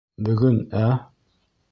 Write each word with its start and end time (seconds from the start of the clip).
Бөгөн, 0.27 0.57
ә? 0.79 0.87